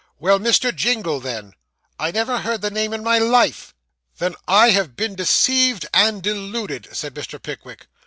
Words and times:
'Well, 0.17 0.39
Mr. 0.39 0.75
Jingle, 0.75 1.19
then.' 1.19 1.53
'I 1.99 2.09
never 2.09 2.39
heard 2.39 2.61
the 2.61 2.71
name 2.71 2.91
in 2.91 3.03
my 3.03 3.19
life.' 3.19 3.75
'Then, 4.17 4.33
I 4.47 4.71
have 4.71 4.95
been 4.95 5.13
deceived, 5.13 5.85
and 5.93 6.23
deluded,' 6.23 6.89
said 6.91 7.13
Mr. 7.13 7.39
Pickwick. 7.39 7.85